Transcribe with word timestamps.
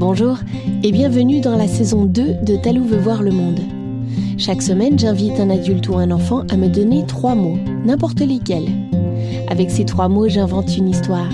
Bonjour 0.00 0.38
et 0.82 0.92
bienvenue 0.92 1.42
dans 1.42 1.58
la 1.58 1.68
saison 1.68 2.06
2 2.06 2.36
de 2.42 2.56
Talou 2.56 2.84
veut 2.84 2.96
voir 2.96 3.22
le 3.22 3.32
monde. 3.32 3.60
Chaque 4.38 4.62
semaine, 4.62 4.98
j'invite 4.98 5.38
un 5.38 5.50
adulte 5.50 5.90
ou 5.90 5.96
un 5.96 6.10
enfant 6.10 6.44
à 6.50 6.56
me 6.56 6.68
donner 6.68 7.04
trois 7.06 7.34
mots, 7.34 7.58
n'importe 7.84 8.20
lesquels. 8.20 8.70
Avec 9.48 9.70
ces 9.70 9.84
trois 9.84 10.08
mots, 10.08 10.26
j'invente 10.26 10.74
une 10.74 10.88
histoire. 10.88 11.28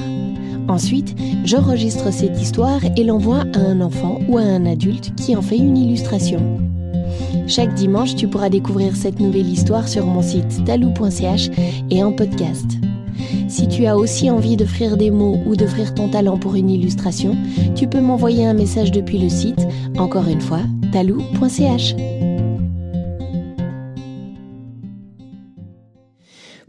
Ensuite, 0.67 1.15
j'enregistre 1.45 2.13
cette 2.13 2.43
histoire 2.43 2.81
et 2.97 3.05
l'envoie 3.05 3.45
à 3.55 3.61
un 3.61 3.81
enfant 3.81 4.19
ou 4.29 4.37
à 4.37 4.43
un 4.43 4.67
adulte 4.67 5.15
qui 5.15 5.37
en 5.37 5.43
fait 5.43 5.59
une 5.59 5.79
illustration. 5.79 6.41
Chaque 7.47 7.75
dimanche, 7.75 8.17
tu 8.17 8.27
pourras 8.27 8.49
découvrir 8.49 8.97
cette 8.97 9.21
nouvelle 9.21 9.49
histoire 9.49 9.87
sur 9.87 10.05
mon 10.07 10.23
site 10.23 10.65
talou.ch 10.65 11.51
et 11.91 12.03
en 12.03 12.11
podcast. 12.11 12.67
Si 13.49 13.69
tu 13.69 13.87
as 13.87 13.97
aussi 13.97 14.31
envie 14.31 14.57
d'offrir 14.57 14.97
des 14.97 15.11
mots 15.11 15.39
ou 15.47 15.57
d'offrir 15.57 15.95
ton 15.95 16.09
talent 16.09 16.39
pour 16.39 16.55
une 16.55 16.71
illustration, 16.71 17.37
tu 17.75 17.89
peux 17.89 18.01
m'envoyer 18.01 18.47
un 18.47 18.55
message 18.55 18.91
depuis 18.91 19.19
le 19.19 19.29
site, 19.29 19.67
encore 19.99 20.29
une 20.29 20.41
fois, 20.41 20.61
talou.ch. 20.93 21.97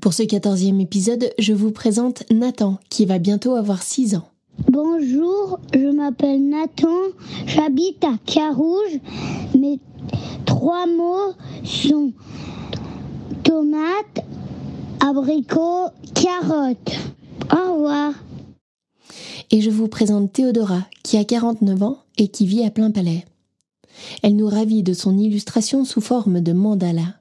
Pour 0.01 0.13
ce 0.13 0.23
quatorzième 0.23 0.79
épisode, 0.79 1.31
je 1.37 1.53
vous 1.53 1.71
présente 1.71 2.23
Nathan, 2.31 2.77
qui 2.89 3.05
va 3.05 3.19
bientôt 3.19 3.55
avoir 3.55 3.81
6 3.81 4.15
ans. 4.15 4.27
Bonjour, 4.69 5.59
je 5.73 5.91
m'appelle 5.91 6.47
Nathan, 6.47 6.87
j'habite 7.45 8.03
à 8.03 8.13
Carouge. 8.25 8.99
Mes 9.57 9.79
trois 10.45 10.87
mots 10.87 11.33
sont 11.63 12.11
tomate, 13.43 14.25
abricot, 14.99 15.89
carotte. 16.13 16.91
Au 17.51 17.73
revoir. 17.73 18.13
Et 19.51 19.61
je 19.61 19.69
vous 19.69 19.87
présente 19.87 20.33
Théodora, 20.33 20.85
qui 21.03 21.17
a 21.17 21.23
49 21.23 21.83
ans 21.83 21.99
et 22.17 22.27
qui 22.27 22.45
vit 22.45 22.65
à 22.65 22.71
plein 22.71 22.91
palais. 22.91 23.23
Elle 24.23 24.35
nous 24.35 24.47
ravit 24.47 24.83
de 24.83 24.93
son 24.93 25.17
illustration 25.17 25.85
sous 25.85 26.01
forme 26.01 26.41
de 26.41 26.53
mandala. 26.53 27.15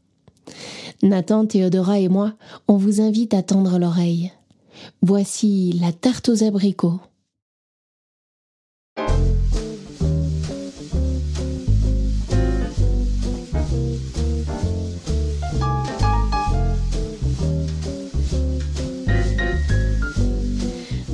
Nathan, 1.04 1.46
Théodora 1.46 2.00
et 2.00 2.08
moi, 2.08 2.34
on 2.68 2.78
vous 2.78 3.02
invite 3.02 3.34
à 3.34 3.44
tendre 3.44 3.80
l'oreille. 3.80 4.32
Voici 5.02 5.78
la 5.82 5.92
tarte 5.92 6.30
aux 6.30 6.44
abricots. 6.44 7.00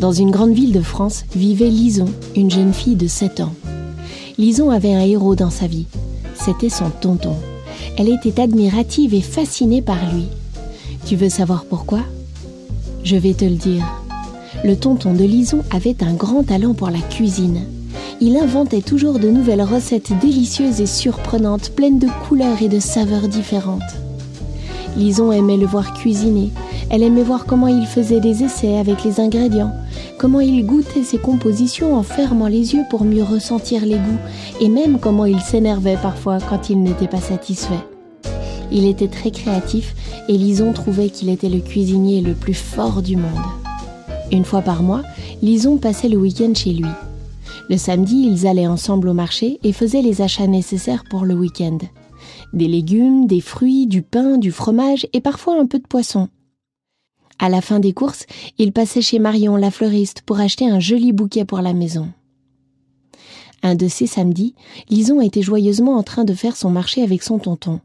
Dans 0.02 0.12
une 0.12 0.32
grande 0.32 0.54
ville 0.54 0.72
de 0.72 0.82
France 0.82 1.26
vivait 1.36 1.70
Lison, 1.70 2.08
une 2.36 2.50
jeune 2.50 2.74
fille 2.74 2.96
de 2.96 3.06
7 3.06 3.42
ans. 3.42 3.54
Lison 4.40 4.72
avait 4.72 4.96
un 4.96 5.02
héros 5.02 5.36
dans 5.36 5.52
sa 5.52 5.68
vie. 5.68 5.86
C'était 6.34 6.70
son 6.70 6.90
tonton. 6.90 7.36
Elle 7.98 8.10
était 8.10 8.42
admirative 8.42 9.14
et 9.14 9.22
fascinée 9.22 9.84
par 9.84 10.00
lui. 10.12 10.26
Tu 11.06 11.16
veux 11.16 11.30
savoir 11.30 11.66
pourquoi? 11.66 12.00
Je 13.04 13.16
vais 13.16 13.34
te 13.34 13.46
le 13.46 13.56
dire. 13.56 13.84
Le 14.64 14.76
tonton 14.76 15.14
de 15.14 15.24
Lison 15.24 15.64
avait 15.72 16.04
un 16.04 16.14
grand 16.14 16.44
talent 16.44 16.74
pour 16.74 16.92
la 16.92 17.00
cuisine. 17.00 17.62
Il 18.20 18.38
inventait 18.38 18.82
toujours 18.82 19.18
de 19.18 19.30
nouvelles 19.30 19.64
recettes 19.64 20.12
délicieuses 20.22 20.82
et 20.82 20.86
surprenantes, 20.86 21.72
pleines 21.72 21.98
de 21.98 22.08
couleurs 22.28 22.62
et 22.62 22.70
de 22.70 22.80
saveurs 22.80 23.28
différentes. 23.28 23.82
Lison 24.96 25.32
aimait 25.32 25.58
le 25.58 25.66
voir 25.66 25.94
cuisiner. 25.96 26.52
Elle 26.92 27.02
aimait 27.02 27.24
voir 27.24 27.46
comment 27.46 27.68
il 27.68 27.88
faisait 27.88 28.20
des 28.20 28.44
essais 28.44 28.78
avec 28.78 29.04
les 29.04 29.20
ingrédients, 29.20 29.72
comment 30.20 30.42
il 30.42 30.64
goûtait 30.66 31.04
ses 31.04 31.18
compositions 31.18 31.96
en 31.96 32.04
fermant 32.04 32.48
les 32.48 32.74
yeux 32.74 32.84
pour 32.90 33.04
mieux 33.04 33.24
ressentir 33.24 33.84
les 33.86 33.96
goûts, 33.96 34.20
et 34.60 34.70
même 34.70 35.00
comment 35.00 35.26
il 35.26 35.40
s'énervait 35.40 35.98
parfois 36.02 36.38
quand 36.40 36.70
il 36.70 36.84
n'était 36.84 37.08
pas 37.08 37.22
satisfait. 37.22 37.80
Il 38.72 38.86
était 38.86 39.10
très 39.10 39.32
créatif 39.32 39.96
et 40.30 40.38
Lison 40.38 40.72
trouvait 40.72 41.10
qu'il 41.10 41.30
était 41.30 41.50
le 41.50 41.60
cuisinier 41.60 42.22
le 42.22 42.34
plus 42.34 42.54
fort 42.54 43.02
du 43.02 43.18
monde. 43.18 43.44
Une 44.32 44.46
fois 44.46 44.62
par 44.62 44.82
mois, 44.82 45.04
Lison 45.42 45.78
passait 45.78 46.08
le 46.08 46.18
week-end 46.18 46.54
chez 46.56 46.72
lui. 46.72 46.90
Le 47.70 47.78
samedi, 47.78 48.28
ils 48.32 48.48
allaient 48.48 48.68
ensemble 48.68 49.10
au 49.10 49.14
marché 49.14 49.60
et 49.64 49.74
faisaient 49.74 50.02
les 50.02 50.22
achats 50.22 50.48
nécessaires 50.48 51.04
pour 51.10 51.26
le 51.26 51.34
week-end. 51.34 51.80
Des 52.54 52.68
légumes, 52.68 53.28
des 53.28 53.42
fruits, 53.42 53.88
du 53.88 54.02
pain, 54.02 54.38
du 54.38 54.52
fromage 54.52 55.08
et 55.12 55.22
parfois 55.22 55.60
un 55.60 55.66
peu 55.66 55.80
de 55.80 55.88
poisson. 55.88 56.30
À 57.40 57.50
la 57.50 57.62
fin 57.62 57.80
des 57.80 57.92
courses, 57.92 58.26
il 58.58 58.72
passait 58.72 59.02
chez 59.02 59.20
Marion, 59.20 59.56
la 59.56 59.72
fleuriste, 59.72 60.22
pour 60.22 60.40
acheter 60.40 60.70
un 60.70 60.80
joli 60.80 61.12
bouquet 61.12 61.44
pour 61.44 61.60
la 61.60 61.74
maison. 61.74 62.10
Un 63.64 63.76
de 63.76 63.88
ces 63.88 64.08
samedis, 64.08 64.56
Lison 64.90 65.22
était 65.22 65.42
joyeusement 65.42 65.98
en 65.98 66.04
train 66.04 66.24
de 66.24 66.34
faire 66.34 66.56
son 66.56 66.70
marché 66.70 67.04
avec 67.04 67.24
son 67.24 67.40
tonton. 67.40 67.80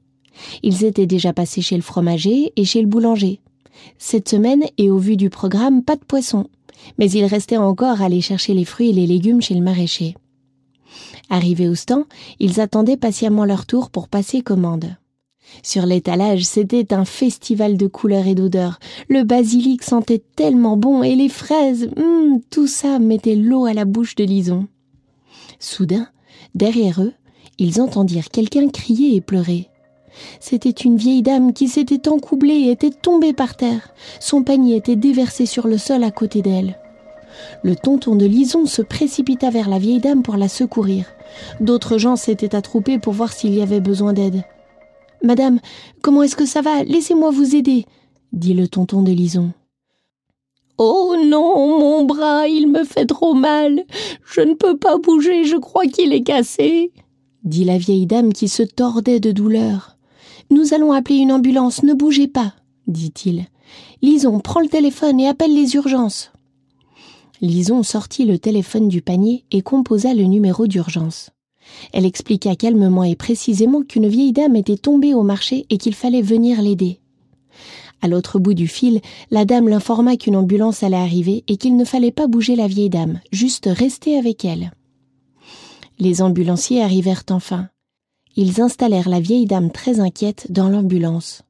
Ils 0.62 0.84
étaient 0.84 1.06
déjà 1.06 1.32
passés 1.32 1.62
chez 1.62 1.76
le 1.76 1.82
fromager 1.82 2.52
et 2.56 2.64
chez 2.64 2.80
le 2.80 2.86
boulanger. 2.86 3.40
Cette 3.98 4.28
semaine, 4.28 4.64
et 4.78 4.90
au 4.90 4.98
vu 4.98 5.16
du 5.16 5.30
programme, 5.30 5.82
pas 5.82 5.96
de 5.96 6.04
poisson. 6.04 6.46
Mais 6.98 7.10
il 7.10 7.24
restait 7.24 7.56
encore 7.56 8.00
à 8.00 8.06
aller 8.06 8.20
chercher 8.20 8.54
les 8.54 8.64
fruits 8.64 8.90
et 8.90 8.92
les 8.92 9.06
légumes 9.06 9.42
chez 9.42 9.54
le 9.54 9.62
maraîcher. 9.62 10.14
Arrivés 11.28 11.68
au 11.68 11.74
stand, 11.74 12.04
ils 12.38 12.60
attendaient 12.60 12.96
patiemment 12.96 13.44
leur 13.44 13.66
tour 13.66 13.90
pour 13.90 14.08
passer 14.08 14.42
commande. 14.42 14.96
Sur 15.62 15.86
l'étalage, 15.86 16.44
c'était 16.44 16.92
un 16.92 17.04
festival 17.04 17.76
de 17.76 17.86
couleurs 17.86 18.26
et 18.26 18.34
d'odeurs. 18.34 18.78
Le 19.08 19.22
basilic 19.22 19.82
sentait 19.82 20.22
tellement 20.36 20.76
bon 20.76 21.02
et 21.02 21.14
les 21.14 21.28
fraises, 21.28 21.88
hum, 21.96 22.40
tout 22.50 22.66
ça 22.66 22.98
mettait 22.98 23.36
l'eau 23.36 23.64
à 23.66 23.72
la 23.72 23.84
bouche 23.84 24.14
de 24.16 24.24
Lison. 24.24 24.66
Soudain, 25.58 26.08
derrière 26.54 27.02
eux, 27.02 27.12
ils 27.58 27.80
entendirent 27.80 28.28
quelqu'un 28.28 28.68
crier 28.68 29.16
et 29.16 29.20
pleurer. 29.20 29.68
C'était 30.40 30.70
une 30.70 30.96
vieille 30.96 31.22
dame 31.22 31.52
qui 31.52 31.68
s'était 31.68 32.08
encoublée 32.08 32.54
et 32.54 32.70
était 32.70 32.90
tombée 32.90 33.32
par 33.32 33.56
terre. 33.56 33.92
Son 34.20 34.42
panier 34.42 34.76
était 34.76 34.96
déversé 34.96 35.46
sur 35.46 35.66
le 35.66 35.78
sol 35.78 36.04
à 36.04 36.10
côté 36.10 36.42
d'elle. 36.42 36.78
Le 37.62 37.76
tonton 37.76 38.16
de 38.16 38.26
Lison 38.26 38.66
se 38.66 38.82
précipita 38.82 39.50
vers 39.50 39.68
la 39.68 39.78
vieille 39.78 40.00
dame 40.00 40.22
pour 40.22 40.36
la 40.36 40.48
secourir. 40.48 41.06
D'autres 41.60 41.98
gens 41.98 42.16
s'étaient 42.16 42.54
attroupés 42.54 42.98
pour 42.98 43.12
voir 43.12 43.32
s'il 43.32 43.54
y 43.54 43.62
avait 43.62 43.80
besoin 43.80 44.12
d'aide. 44.12 44.44
Madame, 45.22 45.60
comment 46.02 46.22
est-ce 46.22 46.36
que 46.36 46.46
ça 46.46 46.62
va? 46.62 46.84
Laissez-moi 46.84 47.30
vous 47.30 47.56
aider, 47.56 47.86
dit 48.32 48.54
le 48.54 48.68
tonton 48.68 49.02
de 49.02 49.12
Lison. 49.12 49.52
Oh 50.78 51.16
non, 51.24 51.78
mon 51.78 52.04
bras, 52.04 52.48
il 52.48 52.68
me 52.68 52.84
fait 52.84 53.06
trop 53.06 53.32
mal. 53.32 53.84
Je 54.24 54.42
ne 54.42 54.54
peux 54.54 54.76
pas 54.76 54.98
bouger, 54.98 55.44
je 55.44 55.56
crois 55.56 55.86
qu'il 55.86 56.12
est 56.12 56.22
cassé, 56.22 56.92
dit 57.44 57.64
la 57.64 57.78
vieille 57.78 58.06
dame 58.06 58.32
qui 58.32 58.48
se 58.48 58.62
tordait 58.62 59.20
de 59.20 59.32
douleur. 59.32 59.95
Nous 60.50 60.74
allons 60.74 60.92
appeler 60.92 61.16
une 61.16 61.32
ambulance, 61.32 61.82
ne 61.82 61.92
bougez 61.92 62.28
pas, 62.28 62.54
dit-il. 62.86 63.46
Lison, 64.00 64.38
prends 64.40 64.60
le 64.60 64.68
téléphone 64.68 65.18
et 65.20 65.28
appelle 65.28 65.54
les 65.54 65.74
urgences. 65.74 66.30
Lison 67.40 67.82
sortit 67.82 68.24
le 68.24 68.38
téléphone 68.38 68.88
du 68.88 69.02
panier 69.02 69.44
et 69.50 69.60
composa 69.60 70.14
le 70.14 70.24
numéro 70.24 70.66
d'urgence. 70.66 71.30
Elle 71.92 72.06
expliqua 72.06 72.54
calmement 72.54 73.02
et 73.02 73.16
précisément 73.16 73.82
qu'une 73.82 74.08
vieille 74.08 74.32
dame 74.32 74.56
était 74.56 74.76
tombée 74.76 75.14
au 75.14 75.22
marché 75.22 75.66
et 75.68 75.78
qu'il 75.78 75.94
fallait 75.94 76.22
venir 76.22 76.62
l'aider. 76.62 77.00
À 78.02 78.08
l'autre 78.08 78.38
bout 78.38 78.54
du 78.54 78.68
fil, 78.68 79.00
la 79.30 79.44
dame 79.44 79.68
l'informa 79.68 80.16
qu'une 80.16 80.36
ambulance 80.36 80.82
allait 80.82 80.96
arriver 80.96 81.44
et 81.48 81.56
qu'il 81.56 81.76
ne 81.76 81.84
fallait 81.84 82.12
pas 82.12 82.26
bouger 82.26 82.54
la 82.54 82.68
vieille 82.68 82.90
dame, 82.90 83.20
juste 83.32 83.68
rester 83.70 84.16
avec 84.16 84.44
elle. 84.44 84.70
Les 85.98 86.22
ambulanciers 86.22 86.82
arrivèrent 86.82 87.24
enfin. 87.30 87.68
Ils 88.36 88.60
installèrent 88.60 89.08
la 89.08 89.20
vieille 89.20 89.46
dame 89.46 89.70
très 89.70 89.98
inquiète 89.98 90.46
dans 90.50 90.68
l'ambulance. 90.68 91.42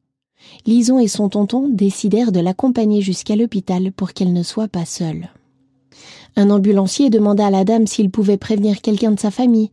Lison 0.67 1.01
et 1.01 1.09
son 1.09 1.29
tonton 1.29 1.69
décidèrent 1.69 2.31
de 2.31 2.39
l'accompagner 2.39 3.03
jusqu'à 3.03 3.35
l'hôpital 3.35 3.91
pour 3.91 4.13
qu'elle 4.13 4.33
ne 4.33 4.45
soit 4.45 4.69
pas 4.69 4.85
seule. 4.85 5.29
Un 6.37 6.51
ambulancier 6.51 7.11
demanda 7.11 7.47
à 7.47 7.51
la 7.51 7.65
dame 7.65 7.89
s'il 7.89 8.11
pouvait 8.11 8.37
prévenir 8.37 8.83
quelqu'un 8.83 9.11
de 9.11 9.19
sa 9.19 9.33
famille, 9.33 9.71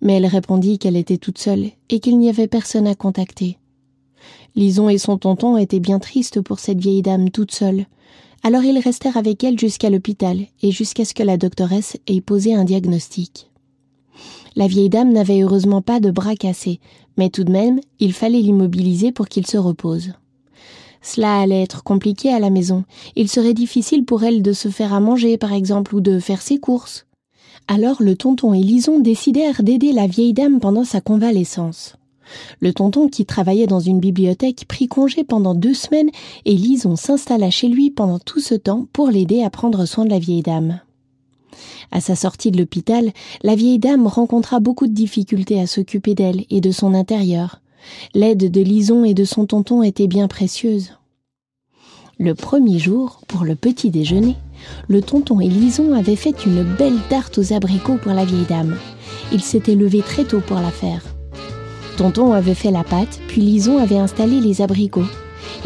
mais 0.00 0.14
elle 0.14 0.26
répondit 0.26 0.78
qu'elle 0.78 0.96
était 0.96 1.18
toute 1.18 1.38
seule 1.38 1.66
et 1.90 2.00
qu'il 2.00 2.18
n'y 2.18 2.30
avait 2.30 2.48
personne 2.48 2.86
à 2.86 2.94
contacter. 2.94 3.58
Lison 4.56 4.88
et 4.88 4.98
son 4.98 5.18
tonton 5.18 5.58
étaient 5.58 5.80
bien 5.80 5.98
tristes 5.98 6.40
pour 6.40 6.60
cette 6.60 6.78
vieille 6.78 7.02
dame 7.02 7.30
toute 7.30 7.52
seule. 7.52 7.84
Alors 8.42 8.64
ils 8.64 8.78
restèrent 8.78 9.16
avec 9.16 9.44
elle 9.44 9.58
jusqu'à 9.58 9.90
l'hôpital 9.90 10.38
et 10.62 10.70
jusqu'à 10.70 11.04
ce 11.04 11.12
que 11.12 11.22
la 11.22 11.36
doctoresse 11.36 11.98
ait 12.06 12.20
posé 12.20 12.54
un 12.54 12.64
diagnostic. 12.64 13.50
La 14.56 14.66
vieille 14.68 14.88
dame 14.88 15.12
n'avait 15.12 15.42
heureusement 15.42 15.82
pas 15.82 16.00
de 16.00 16.10
bras 16.10 16.36
cassés, 16.36 16.80
mais 17.16 17.28
tout 17.28 17.44
de 17.44 17.50
même, 17.50 17.80
il 17.98 18.12
fallait 18.12 18.40
l'immobiliser 18.40 19.10
pour 19.10 19.28
qu'il 19.28 19.46
se 19.46 19.56
repose. 19.56 20.12
Cela 21.02 21.40
allait 21.40 21.62
être 21.62 21.82
compliqué 21.82 22.32
à 22.32 22.38
la 22.38 22.50
maison. 22.50 22.84
Il 23.16 23.28
serait 23.28 23.52
difficile 23.52 24.04
pour 24.04 24.24
elle 24.24 24.42
de 24.42 24.52
se 24.52 24.68
faire 24.68 24.94
à 24.94 25.00
manger, 25.00 25.36
par 25.36 25.52
exemple, 25.52 25.94
ou 25.94 26.00
de 26.00 26.18
faire 26.18 26.40
ses 26.40 26.58
courses. 26.58 27.06
Alors 27.68 28.02
le 28.02 28.14
tonton 28.14 28.54
et 28.54 28.60
Lison 28.60 29.00
décidèrent 29.00 29.62
d'aider 29.62 29.92
la 29.92 30.06
vieille 30.06 30.34
dame 30.34 30.60
pendant 30.60 30.84
sa 30.84 31.00
convalescence. 31.00 31.96
Le 32.60 32.72
tonton 32.72 33.08
qui 33.08 33.26
travaillait 33.26 33.66
dans 33.66 33.80
une 33.80 34.00
bibliothèque 34.00 34.64
prit 34.66 34.88
congé 34.88 35.24
pendant 35.24 35.54
deux 35.54 35.74
semaines 35.74 36.10
et 36.44 36.54
Lison 36.54 36.96
s'installa 36.96 37.50
chez 37.50 37.68
lui 37.68 37.90
pendant 37.90 38.18
tout 38.18 38.40
ce 38.40 38.54
temps 38.54 38.86
pour 38.92 39.08
l'aider 39.08 39.42
à 39.42 39.50
prendre 39.50 39.84
soin 39.86 40.04
de 40.04 40.10
la 40.10 40.18
vieille 40.18 40.42
dame. 40.42 40.80
À 41.90 42.00
sa 42.00 42.16
sortie 42.16 42.50
de 42.50 42.58
l'hôpital, 42.58 43.12
la 43.42 43.54
vieille 43.54 43.78
dame 43.78 44.06
rencontra 44.06 44.60
beaucoup 44.60 44.86
de 44.86 44.92
difficultés 44.92 45.60
à 45.60 45.66
s'occuper 45.66 46.14
d'elle 46.14 46.44
et 46.50 46.60
de 46.60 46.70
son 46.70 46.94
intérieur. 46.94 47.60
L'aide 48.14 48.50
de 48.50 48.60
Lison 48.60 49.04
et 49.04 49.14
de 49.14 49.24
son 49.24 49.46
tonton 49.46 49.82
était 49.82 50.06
bien 50.06 50.28
précieuse. 50.28 50.92
Le 52.18 52.34
premier 52.34 52.78
jour, 52.78 53.20
pour 53.26 53.44
le 53.44 53.56
petit 53.56 53.90
déjeuner, 53.90 54.36
le 54.88 55.02
tonton 55.02 55.40
et 55.40 55.48
Lison 55.48 55.94
avaient 55.94 56.16
fait 56.16 56.46
une 56.46 56.62
belle 56.62 56.98
tarte 57.08 57.38
aux 57.38 57.52
abricots 57.52 57.98
pour 58.00 58.12
la 58.12 58.24
vieille 58.24 58.46
dame. 58.48 58.76
Ils 59.32 59.42
s'étaient 59.42 59.74
levés 59.74 60.02
très 60.02 60.24
tôt 60.24 60.40
pour 60.40 60.60
la 60.60 60.70
faire. 60.70 61.02
Tonton 61.96 62.32
avait 62.32 62.54
fait 62.54 62.70
la 62.70 62.84
pâte, 62.84 63.20
puis 63.28 63.40
Lison 63.40 63.78
avait 63.78 63.98
installé 63.98 64.40
les 64.40 64.62
abricots. 64.62 65.02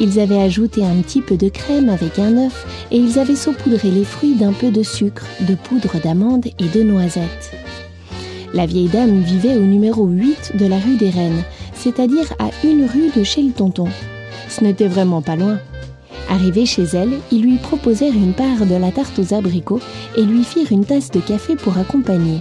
Ils 0.00 0.20
avaient 0.20 0.40
ajouté 0.40 0.84
un 0.84 0.96
petit 1.02 1.22
peu 1.22 1.36
de 1.36 1.48
crème 1.48 1.88
avec 1.88 2.18
un 2.18 2.36
œuf 2.36 2.66
et 2.90 2.98
ils 2.98 3.18
avaient 3.18 3.34
saupoudré 3.34 3.90
les 3.90 4.04
fruits 4.04 4.36
d'un 4.36 4.52
peu 4.52 4.70
de 4.70 4.82
sucre, 4.82 5.26
de 5.40 5.54
poudre 5.54 6.00
d'amande 6.02 6.46
et 6.46 6.68
de 6.68 6.82
noisettes. 6.82 7.52
La 8.54 8.64
vieille 8.64 8.88
dame 8.88 9.20
vivait 9.20 9.56
au 9.56 9.62
numéro 9.62 10.06
8 10.06 10.52
de 10.56 10.66
la 10.66 10.78
rue 10.78 10.96
des 10.96 11.10
Reines, 11.10 11.42
c'est-à-dire 11.74 12.32
à 12.38 12.50
une 12.64 12.86
rue 12.86 13.10
de 13.14 13.24
chez 13.24 13.42
le 13.42 13.52
tonton. 13.52 13.88
Ce 14.48 14.62
n'était 14.62 14.88
vraiment 14.88 15.20
pas 15.20 15.36
loin. 15.36 15.58
Arrivés 16.30 16.66
chez 16.66 16.84
elle, 16.84 17.18
ils 17.32 17.42
lui 17.42 17.56
proposèrent 17.56 18.14
une 18.14 18.34
part 18.34 18.66
de 18.66 18.74
la 18.74 18.92
tarte 18.92 19.18
aux 19.18 19.34
abricots 19.34 19.80
et 20.16 20.22
lui 20.22 20.44
firent 20.44 20.72
une 20.72 20.84
tasse 20.84 21.10
de 21.10 21.20
café 21.20 21.56
pour 21.56 21.76
accompagner. 21.76 22.40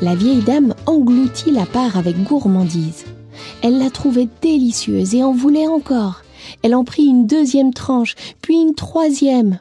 La 0.00 0.14
vieille 0.14 0.42
dame 0.42 0.74
engloutit 0.86 1.50
la 1.50 1.66
part 1.66 1.96
avec 1.96 2.22
gourmandise. 2.22 3.04
Elle 3.62 3.78
la 3.78 3.90
trouvait 3.90 4.28
délicieuse 4.40 5.14
et 5.14 5.22
en 5.22 5.32
voulait 5.32 5.66
encore. 5.66 6.22
Elle 6.62 6.74
en 6.74 6.84
prit 6.84 7.04
une 7.04 7.26
deuxième 7.26 7.74
tranche, 7.74 8.14
puis 8.40 8.56
une 8.56 8.74
troisième. 8.74 9.60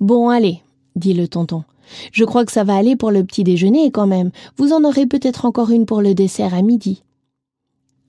Bon, 0.00 0.30
allez, 0.30 0.62
dit 0.96 1.12
le 1.12 1.28
tonton. 1.28 1.64
Je 2.12 2.24
crois 2.24 2.44
que 2.44 2.52
ça 2.52 2.64
va 2.64 2.74
aller 2.74 2.96
pour 2.96 3.10
le 3.10 3.24
petit 3.24 3.44
déjeuner 3.44 3.90
quand 3.90 4.06
même. 4.06 4.30
Vous 4.56 4.72
en 4.72 4.82
aurez 4.84 5.06
peut-être 5.06 5.44
encore 5.44 5.70
une 5.70 5.84
pour 5.84 6.00
le 6.00 6.14
dessert 6.14 6.54
à 6.54 6.62
midi. 6.62 7.02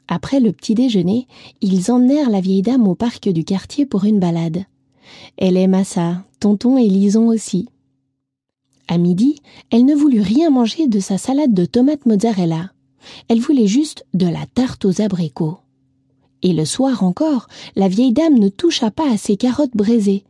Après 0.08 0.40
le 0.40 0.54
petit 0.54 0.74
déjeuner, 0.74 1.28
ils 1.62 1.92
emmenèrent 1.92 2.30
la 2.30 2.42
vieille 2.42 2.62
dame 2.62 2.88
au 2.88 2.96
parc 2.96 3.30
du 3.30 3.44
quartier 3.44 3.86
pour 3.86 4.06
une 4.06 4.20
balade. 4.20 4.64
Elle 5.38 5.58
aima 5.58 5.84
ça, 5.84 6.24
tonton 6.40 6.78
et 6.78 6.88
Lison 6.88 7.28
aussi. 7.28 7.68
À 8.88 8.98
midi, 8.98 9.36
elle 9.70 9.86
ne 9.86 9.96
voulut 9.96 10.22
rien 10.22 10.50
manger 10.50 10.88
de 10.88 11.00
sa 11.00 11.18
salade 11.18 11.54
de 11.54 11.66
tomates 11.66 12.06
mozzarella. 12.06 12.72
Elle 13.28 13.40
voulait 13.40 13.68
juste 13.68 14.06
de 14.14 14.28
la 14.28 14.46
tarte 14.54 14.86
aux 14.86 15.02
abricots. 15.02 15.60
Et 16.42 16.54
le 16.54 16.66
soir 16.66 17.04
encore, 17.04 17.48
la 17.76 17.88
vieille 17.88 18.14
dame 18.14 18.38
ne 18.38 18.50
toucha 18.50 18.92
pas 18.92 19.10
à 19.12 19.18
ses 19.18 19.38
carottes 19.38 19.76
braisées. 19.76 20.24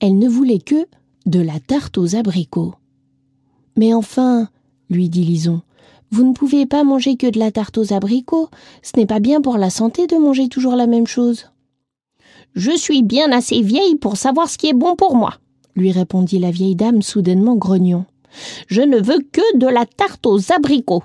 Elle 0.00 0.18
ne 0.18 0.28
voulait 0.28 0.58
que 0.58 0.86
de 1.26 1.40
la 1.40 1.60
tarte 1.60 1.98
aux 1.98 2.16
abricots. 2.16 2.74
Mais 3.76 3.94
enfin, 3.94 4.48
lui 4.88 5.08
dit 5.08 5.24
Lison, 5.24 5.62
vous 6.10 6.24
ne 6.24 6.32
pouvez 6.32 6.66
pas 6.66 6.82
manger 6.82 7.16
que 7.16 7.30
de 7.30 7.38
la 7.38 7.52
tarte 7.52 7.78
aux 7.78 7.92
abricots. 7.92 8.48
Ce 8.82 8.92
n'est 8.96 9.06
pas 9.06 9.20
bien 9.20 9.40
pour 9.40 9.58
la 9.58 9.70
santé 9.70 10.06
de 10.06 10.16
manger 10.16 10.48
toujours 10.48 10.76
la 10.76 10.86
même 10.86 11.06
chose. 11.06 11.46
Je 12.54 12.76
suis 12.76 13.02
bien 13.02 13.30
assez 13.30 13.62
vieille 13.62 13.94
pour 13.94 14.16
savoir 14.16 14.48
ce 14.48 14.58
qui 14.58 14.68
est 14.68 14.74
bon 14.74 14.96
pour 14.96 15.14
moi, 15.14 15.34
lui 15.76 15.92
répondit 15.92 16.40
la 16.40 16.50
vieille 16.50 16.74
dame 16.74 17.00
soudainement 17.00 17.54
grognon. 17.54 18.06
Je 18.66 18.82
ne 18.82 18.98
veux 18.98 19.20
que 19.20 19.56
de 19.56 19.66
la 19.66 19.86
tarte 19.86 20.26
aux 20.26 20.52
abricots. 20.52 21.04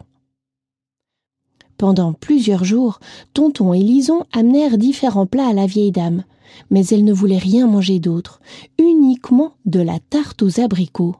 Pendant 1.77 2.13
plusieurs 2.13 2.63
jours, 2.63 2.99
Tonton 3.33 3.73
et 3.73 3.79
Lison 3.79 4.23
amenèrent 4.31 4.77
différents 4.77 5.25
plats 5.25 5.49
à 5.49 5.53
la 5.53 5.65
vieille 5.65 5.91
dame, 5.91 6.23
mais 6.69 6.85
elle 6.87 7.03
ne 7.03 7.13
voulait 7.13 7.37
rien 7.37 7.67
manger 7.67 7.99
d'autre, 7.99 8.39
uniquement 8.77 9.53
de 9.65 9.81
la 9.81 9.99
tarte 9.99 10.41
aux 10.41 10.59
abricots. 10.59 11.15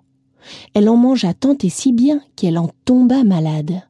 Elle 0.73 0.89
en 0.89 0.95
mangea 0.95 1.33
tant 1.33 1.57
et 1.61 1.69
si 1.69 1.91
bien 1.91 2.21
qu'elle 2.35 2.57
en 2.57 2.69
tomba 2.85 3.23
malade. 3.23 3.81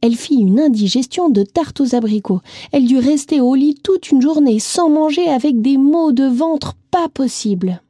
Elle 0.00 0.16
fit 0.16 0.40
une 0.40 0.58
indigestion 0.58 1.28
de 1.28 1.42
tarte 1.42 1.80
aux 1.80 1.94
abricots. 1.94 2.40
Elle 2.72 2.86
dut 2.86 2.98
rester 2.98 3.40
au 3.40 3.54
lit 3.54 3.76
toute 3.82 4.10
une 4.10 4.20
journée 4.20 4.58
sans 4.58 4.90
manger 4.90 5.28
avec 5.28 5.60
des 5.62 5.76
maux 5.76 6.12
de 6.12 6.24
ventre 6.24 6.74
pas 6.90 7.08
possibles. 7.08 7.82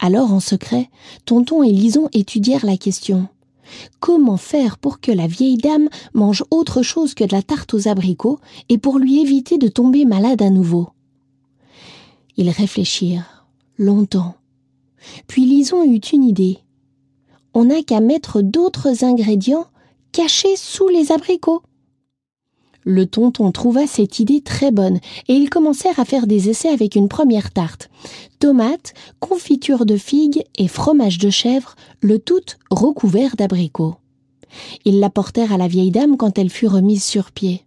Alors, 0.00 0.32
en 0.32 0.40
secret, 0.40 0.90
Tonton 1.24 1.62
et 1.62 1.72
Lison 1.72 2.08
étudièrent 2.12 2.66
la 2.66 2.76
question. 2.76 3.28
Comment 4.00 4.36
faire 4.36 4.78
pour 4.78 5.00
que 5.00 5.12
la 5.12 5.26
vieille 5.26 5.56
dame 5.56 5.88
mange 6.14 6.44
autre 6.50 6.82
chose 6.82 7.14
que 7.14 7.24
de 7.24 7.34
la 7.34 7.42
tarte 7.42 7.74
aux 7.74 7.88
abricots 7.88 8.38
et 8.68 8.78
pour 8.78 8.98
lui 8.98 9.20
éviter 9.20 9.58
de 9.58 9.68
tomber 9.68 10.04
malade 10.04 10.42
à 10.42 10.50
nouveau? 10.50 10.88
Ils 12.36 12.50
réfléchirent 12.50 13.46
longtemps. 13.76 14.34
Puis 15.26 15.44
Lison 15.44 15.84
eut 15.84 15.96
une 15.98 16.24
idée. 16.24 16.58
On 17.54 17.64
n'a 17.64 17.82
qu'à 17.82 18.00
mettre 18.00 18.42
d'autres 18.42 19.04
ingrédients 19.04 19.66
cachés 20.12 20.56
sous 20.56 20.88
les 20.88 21.12
abricots. 21.12 21.62
Le 22.84 23.06
tonton 23.06 23.52
trouva 23.52 23.86
cette 23.86 24.18
idée 24.18 24.40
très 24.40 24.70
bonne 24.70 24.98
et 25.28 25.34
ils 25.34 25.50
commencèrent 25.50 25.98
à 25.98 26.04
faire 26.04 26.26
des 26.26 26.48
essais 26.48 26.68
avec 26.68 26.94
une 26.94 27.08
première 27.08 27.50
tarte. 27.50 27.90
Tomates, 28.38 28.94
confiture 29.20 29.84
de 29.84 29.96
figues 29.96 30.44
et 30.56 30.68
fromage 30.68 31.18
de 31.18 31.30
chèvre, 31.30 31.74
le 32.00 32.18
tout 32.18 32.40
recouvert 32.70 33.36
d'abricots. 33.36 33.96
Ils 34.84 35.00
l'apportèrent 35.00 35.52
à 35.52 35.58
la 35.58 35.68
vieille 35.68 35.90
dame 35.90 36.16
quand 36.16 36.38
elle 36.38 36.50
fut 36.50 36.66
remise 36.66 37.04
sur 37.04 37.32
pied. 37.32 37.62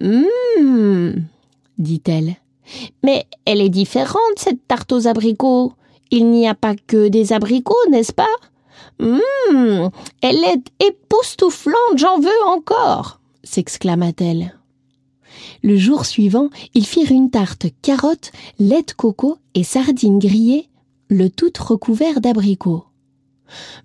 Hum, 0.00 1.14
dit-elle. 1.78 2.36
Mais 3.04 3.26
elle 3.44 3.60
est 3.60 3.68
différente, 3.68 4.38
cette 4.38 4.66
tarte 4.66 4.92
aux 4.92 5.06
abricots. 5.06 5.72
Il 6.10 6.30
n'y 6.30 6.48
a 6.48 6.54
pas 6.54 6.74
que 6.74 7.08
des 7.08 7.32
abricots, 7.32 7.74
n'est-ce 7.90 8.12
pas? 8.12 8.24
Hum, 9.00 9.90
elle 10.22 10.42
est 10.44 10.84
époustouflante, 10.84 11.96
j'en 11.96 12.18
veux 12.18 12.44
encore 12.46 13.20
s'exclama-t-elle. 13.46 14.58
Le 15.62 15.76
jour 15.76 16.04
suivant, 16.04 16.50
ils 16.74 16.86
firent 16.86 17.12
une 17.12 17.30
tarte 17.30 17.66
carottes, 17.82 18.32
lait 18.58 18.82
de 18.82 18.92
coco 18.92 19.38
et 19.54 19.64
sardines 19.64 20.18
grillées, 20.18 20.68
le 21.08 21.28
tout 21.28 21.52
recouvert 21.58 22.20
d'abricots. 22.20 22.84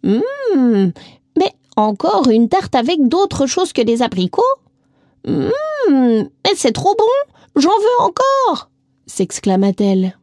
Hum, 0.04 0.92
mais 1.38 1.54
encore 1.75 2.30
une 2.30 2.50
tarte 2.50 2.75
avec 2.75 3.08
d'autres 3.08 3.46
choses 3.46 3.74
que 3.74 3.81
des 3.81 4.02
abricots? 4.02 4.42
Hum, 5.28 5.52
mais 5.90 6.56
c'est 6.56 6.72
trop 6.72 6.96
bon 6.98 7.34
J'en 7.56 7.70
veux 7.70 8.06
encore 8.06 8.72
s'exclama-t-elle. 9.12 10.18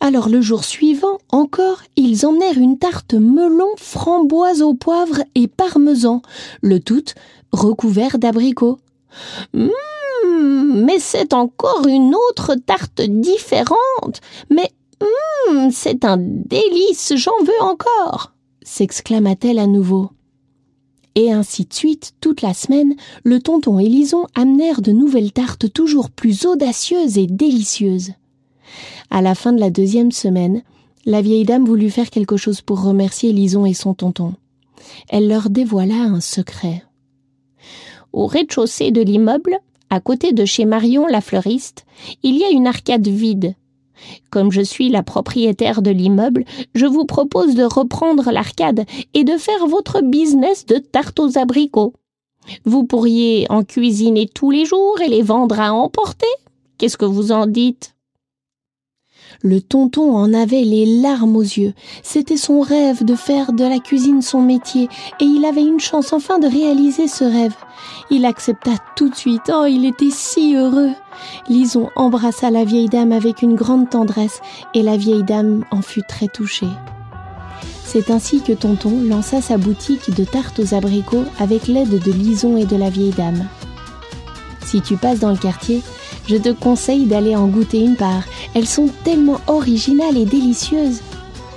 Alors 0.00 0.28
le 0.28 0.40
jour 0.40 0.64
suivant, 0.64 1.18
encore, 1.30 1.82
ils 1.96 2.26
emmenèrent 2.26 2.58
une 2.58 2.78
tarte 2.78 3.14
melon, 3.14 3.68
framboise 3.76 4.62
au 4.62 4.74
poivre 4.74 5.22
et 5.34 5.46
parmesan, 5.46 6.22
le 6.62 6.80
tout 6.80 7.04
recouvert 7.52 8.18
d'abricots. 8.18 8.78
Hum, 9.54 10.84
mais 10.84 10.98
c'est 10.98 11.32
encore 11.32 11.86
une 11.86 12.14
autre 12.14 12.54
tarte 12.54 13.00
différente. 13.00 14.20
Mais 14.50 14.70
hum, 15.00 15.70
c'est 15.70 16.04
un 16.04 16.18
délice, 16.18 17.14
j'en 17.16 17.38
veux 17.44 17.62
encore 17.62 18.32
s'exclama-t-elle 18.70 19.58
à 19.58 19.66
nouveau. 19.66 20.10
Et 21.16 21.32
ainsi 21.32 21.64
de 21.64 21.74
suite, 21.74 22.12
toute 22.20 22.40
la 22.40 22.54
semaine, 22.54 22.94
le 23.24 23.40
tonton 23.40 23.80
et 23.80 23.88
Lison 23.88 24.26
amenèrent 24.34 24.80
de 24.80 24.92
nouvelles 24.92 25.32
tartes 25.32 25.72
toujours 25.72 26.08
plus 26.08 26.46
audacieuses 26.46 27.18
et 27.18 27.26
délicieuses. 27.26 28.12
À 29.10 29.20
la 29.20 29.34
fin 29.34 29.52
de 29.52 29.58
la 29.58 29.70
deuxième 29.70 30.12
semaine, 30.12 30.62
la 31.04 31.20
vieille 31.20 31.44
dame 31.44 31.64
voulut 31.64 31.90
faire 31.90 32.10
quelque 32.10 32.36
chose 32.36 32.60
pour 32.60 32.82
remercier 32.82 33.32
Lison 33.32 33.66
et 33.66 33.74
son 33.74 33.92
tonton. 33.92 34.34
Elle 35.08 35.28
leur 35.28 35.50
dévoila 35.50 35.96
un 35.96 36.20
secret. 36.20 36.84
Au 38.12 38.26
rez-de-chaussée 38.26 38.90
de 38.90 39.02
l'immeuble, 39.02 39.58
à 39.90 40.00
côté 40.00 40.32
de 40.32 40.44
chez 40.44 40.64
Marion 40.64 41.06
la 41.06 41.20
fleuriste, 41.20 41.84
il 42.22 42.36
y 42.36 42.44
a 42.44 42.50
une 42.50 42.66
arcade 42.66 43.06
vide. 43.06 43.54
Comme 44.30 44.50
je 44.50 44.62
suis 44.62 44.88
la 44.88 45.02
propriétaire 45.02 45.82
de 45.82 45.90
l'immeuble, 45.90 46.44
je 46.74 46.86
vous 46.86 47.04
propose 47.04 47.54
de 47.54 47.64
reprendre 47.64 48.30
l'arcade 48.30 48.84
et 49.14 49.24
de 49.24 49.36
faire 49.36 49.66
votre 49.66 50.00
business 50.00 50.64
de 50.66 50.78
tarte 50.78 51.20
aux 51.20 51.38
abricots. 51.38 51.92
Vous 52.64 52.84
pourriez 52.84 53.46
en 53.50 53.62
cuisiner 53.62 54.26
tous 54.26 54.50
les 54.50 54.64
jours 54.64 55.00
et 55.00 55.08
les 55.08 55.22
vendre 55.22 55.60
à 55.60 55.74
emporter? 55.74 56.26
Qu'est-ce 56.78 56.96
que 56.96 57.04
vous 57.04 57.32
en 57.32 57.46
dites? 57.46 57.94
Le 59.42 59.60
tonton 59.60 60.14
en 60.14 60.32
avait 60.34 60.62
les 60.62 61.00
larmes 61.00 61.36
aux 61.36 61.42
yeux. 61.42 61.74
C'était 62.02 62.36
son 62.36 62.60
rêve 62.60 63.04
de 63.04 63.14
faire 63.14 63.52
de 63.52 63.64
la 63.64 63.78
cuisine 63.78 64.22
son 64.22 64.42
métier, 64.42 64.88
et 65.20 65.24
il 65.24 65.44
avait 65.44 65.64
une 65.64 65.80
chance 65.80 66.12
enfin 66.12 66.38
de 66.38 66.46
réaliser 66.46 67.08
ce 67.08 67.24
rêve. 67.24 67.54
Il 68.10 68.24
accepta 68.24 68.72
tout 68.96 69.08
de 69.08 69.14
suite. 69.14 69.50
Oh, 69.52 69.66
il 69.68 69.84
était 69.84 70.10
si 70.10 70.54
heureux. 70.56 70.90
Lison 71.48 71.90
embrassa 71.96 72.50
la 72.50 72.64
vieille 72.64 72.88
dame 72.88 73.12
avec 73.12 73.42
une 73.42 73.54
grande 73.54 73.90
tendresse, 73.90 74.40
et 74.74 74.82
la 74.82 74.96
vieille 74.96 75.24
dame 75.24 75.64
en 75.70 75.82
fut 75.82 76.02
très 76.08 76.28
touchée. 76.28 76.68
C'est 77.84 78.10
ainsi 78.10 78.40
que 78.40 78.52
Tonton 78.52 79.02
lança 79.02 79.42
sa 79.42 79.58
boutique 79.58 80.14
de 80.14 80.24
tartes 80.24 80.60
aux 80.60 80.74
abricots 80.74 81.24
avec 81.40 81.66
l'aide 81.66 81.98
de 81.98 82.12
Lison 82.12 82.56
et 82.56 82.64
de 82.64 82.76
la 82.76 82.88
vieille 82.88 83.10
dame. 83.10 83.48
Si 84.64 84.80
tu 84.80 84.96
passes 84.96 85.18
dans 85.18 85.32
le 85.32 85.36
quartier, 85.36 85.82
je 86.26 86.36
te 86.36 86.50
conseille 86.50 87.06
d'aller 87.06 87.36
en 87.36 87.46
goûter 87.48 87.80
une 87.80 87.96
part. 87.96 88.24
Elles 88.54 88.66
sont 88.66 88.88
tellement 89.04 89.40
originales 89.46 90.16
et 90.16 90.24
délicieuses. 90.24 91.00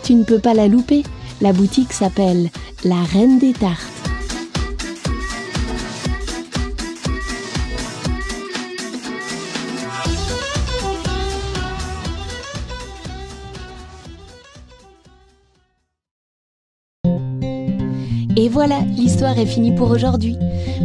Tu 0.03 0.15
ne 0.15 0.24
peux 0.24 0.39
pas 0.39 0.53
la 0.53 0.67
louper. 0.67 1.03
La 1.41 1.53
boutique 1.53 1.93
s'appelle 1.93 2.50
La 2.84 3.03
Reine 3.03 3.39
des 3.39 3.53
Tartes. 3.53 3.92
Et 18.35 18.49
voilà, 18.49 18.79
l'histoire 18.97 19.37
est 19.37 19.45
finie 19.45 19.73
pour 19.73 19.91
aujourd'hui. 19.91 20.37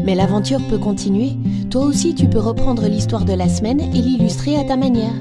Mais 0.04 0.14
l'aventure 0.14 0.60
peut 0.68 0.78
continuer. 0.78 1.32
Toi 1.70 1.84
aussi, 1.84 2.14
tu 2.14 2.26
peux 2.26 2.38
reprendre 2.38 2.86
l'histoire 2.86 3.24
de 3.24 3.32
la 3.32 3.48
semaine 3.48 3.80
et 3.80 4.02
l'illustrer 4.02 4.56
à 4.56 4.64
ta 4.64 4.76
manière. 4.76 5.14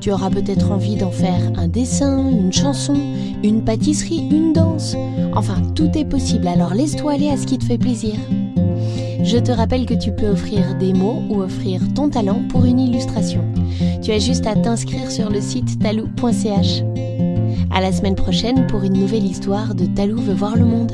Tu 0.00 0.10
auras 0.10 0.30
peut-être 0.30 0.70
envie 0.70 0.96
d'en 0.96 1.10
faire 1.10 1.52
un 1.56 1.68
dessin, 1.68 2.30
une 2.30 2.52
chanson, 2.52 2.94
une 3.42 3.64
pâtisserie, 3.64 4.28
une 4.30 4.52
danse. 4.52 4.96
Enfin, 5.34 5.62
tout 5.74 5.90
est 5.96 6.04
possible, 6.04 6.48
alors 6.48 6.74
laisse-toi 6.74 7.12
aller 7.12 7.28
à 7.28 7.36
ce 7.36 7.46
qui 7.46 7.58
te 7.58 7.64
fait 7.64 7.78
plaisir. 7.78 8.14
Je 9.22 9.38
te 9.38 9.50
rappelle 9.50 9.86
que 9.86 9.94
tu 9.94 10.12
peux 10.12 10.28
offrir 10.28 10.76
des 10.78 10.92
mots 10.92 11.22
ou 11.30 11.40
offrir 11.40 11.80
ton 11.94 12.10
talent 12.10 12.42
pour 12.50 12.64
une 12.66 12.80
illustration. 12.80 13.42
Tu 14.02 14.12
as 14.12 14.18
juste 14.18 14.46
à 14.46 14.54
t'inscrire 14.54 15.10
sur 15.10 15.30
le 15.30 15.40
site 15.40 15.78
talou.ch. 15.78 16.82
À 17.70 17.80
la 17.80 17.90
semaine 17.90 18.14
prochaine 18.14 18.66
pour 18.66 18.82
une 18.82 19.00
nouvelle 19.00 19.24
histoire 19.24 19.74
de 19.74 19.86
Talou 19.86 20.20
veut 20.20 20.34
voir 20.34 20.56
le 20.56 20.64
monde. 20.64 20.92